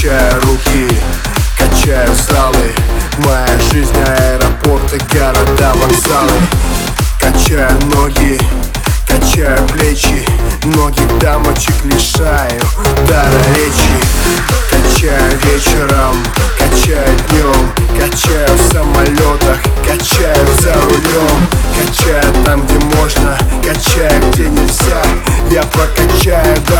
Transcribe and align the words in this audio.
Качаю 0.00 0.40
руки, 0.40 0.88
качаю 1.58 2.08
залы. 2.14 2.72
Моя 3.18 3.60
жизнь 3.70 3.92
аэропорты, 4.00 4.98
города, 5.12 5.74
вокзалы. 5.74 6.32
Качаю 7.20 7.78
ноги, 7.94 8.40
качаю 9.06 9.62
плечи. 9.68 10.24
Многих 10.64 11.18
дамочек 11.18 11.74
лишаю 11.84 12.62
дара 13.06 13.42
речи. 13.54 13.92
Качаю 14.70 15.38
вечером, 15.44 16.16
качаю 16.58 17.18
днем. 17.28 17.70
Качаю 17.98 18.56
в 18.56 18.72
самолетах, 18.72 19.58
качаю 19.86 20.46
за 20.62 20.72
рулем. 20.76 21.46
Качаю 21.76 22.44
там, 22.46 22.66
где 22.66 22.78
можно, 22.96 23.36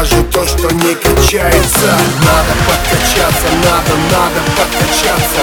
даже 0.00 0.22
то, 0.32 0.46
что 0.46 0.70
не 0.76 0.94
качается. 0.94 1.92
Надо 2.24 2.52
подкачаться, 2.64 3.48
надо, 3.64 3.94
надо 4.10 4.40
подкачаться. 4.56 5.42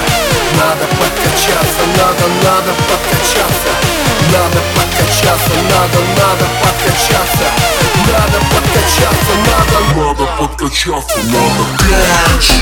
Надо 0.58 0.84
подкачаться, 0.98 1.84
надо, 1.96 2.26
надо 2.44 2.74
подкачаться. 2.90 3.70
Надо 4.34 4.60
подкачаться, 4.74 5.54
надо, 5.70 6.00
надо 6.18 6.46
подкачаться. 6.64 7.46
Надо 8.08 8.40
подкачаться, 8.50 9.34
надо, 9.46 9.78
надо 9.96 10.26
подкачаться, 10.40 11.20
надо. 11.30 11.64
Кач! 11.78 12.57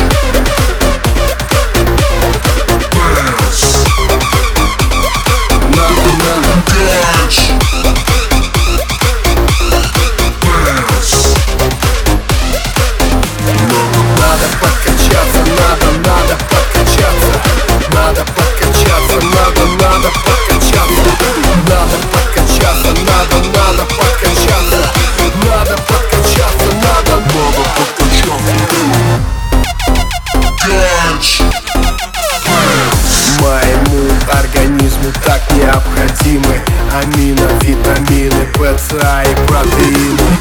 ПЦА 38.96 39.24
и 39.24 39.48
протеины 39.48 40.38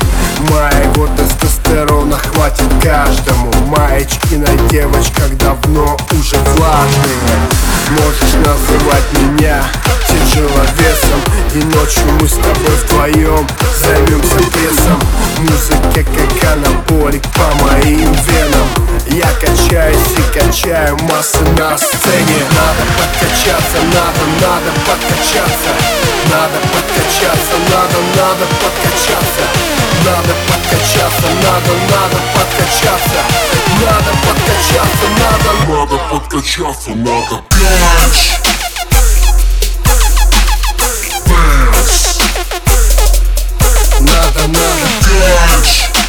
Моего 0.50 1.08
тестостерона 1.16 2.18
хватит 2.18 2.66
каждому. 2.82 3.52
Маечки 3.66 4.34
на 4.34 4.68
девочках 4.68 5.36
давно 5.38 5.96
уже 6.12 6.36
влажные. 6.36 7.16
Можешь 7.90 8.34
называть 8.44 9.04
меня 9.20 9.62
тяжеловесом. 10.06 11.20
И 11.54 11.58
ночью 11.76 12.04
мы 12.20 12.28
с 12.28 12.34
тобой 12.34 12.76
вдвоем 12.84 13.46
займемся 13.78 14.50
прессом. 14.52 15.00
Музыка 15.38 16.04
как 16.14 16.52
анаболик 16.52 17.22
по 17.32 17.64
моим 17.64 18.12
венам. 18.12 18.68
Я 19.08 19.28
качаюсь 19.40 19.98
и 20.16 20.38
качаю 20.38 20.96
массы 21.10 21.42
на 21.58 21.76
сцене. 21.76 22.44
Надо 22.50 22.84
подкачаться, 22.98 23.78
надо, 23.92 24.24
надо 24.40 24.70
подкачаться 24.86 26.03
Надо 26.30 26.58
подкачаться, 26.72 27.56
надо, 27.70 27.98
надо 28.16 28.46
подкачаться 28.60 29.44
Надо 30.04 30.34
подкачаться, 30.48 31.28
надо, 31.42 31.72
надо 31.90 32.18
подкачаться 32.34 33.20
Надо 33.80 34.10
подкачаться, 34.26 35.08
надо, 35.18 35.50
надо 35.68 35.96
подкачаться, 36.10 36.90
надо! 36.90 37.42
Дэнс! 37.50 38.34
Надо, 44.00 44.48
надо 44.48 44.88
Кач! 45.02 46.03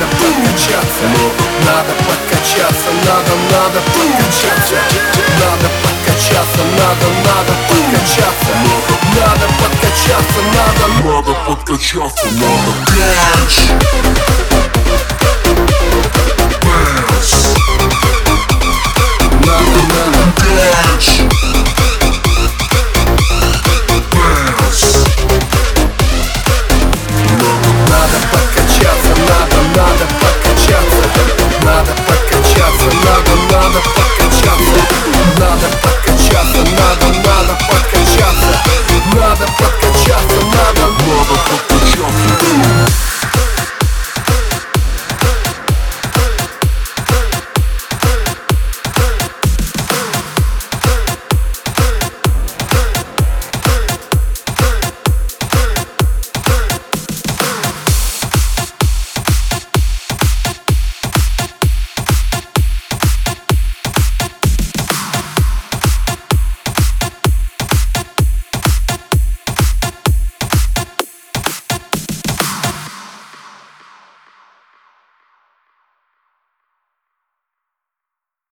Надо, 0.00 0.12
подкачаться 0.16 1.04
Надо 1.66 1.92
подкачаться, 2.08 2.90
надо, 3.06 3.34
надо 3.52 3.80
подкачаться 3.92 4.74
Надо 5.40 5.68
подкачаться, 5.82 6.62
надо, 6.78 7.06
надо 7.26 7.52
подкачаться. 7.68 8.52
Надо 9.16 9.46
подкачаться, 9.60 10.40
надо, 10.56 10.84
надо 11.04 11.32
подкачаться, 11.46 12.26
надо. 12.32 12.70
Кач! 12.86 14.49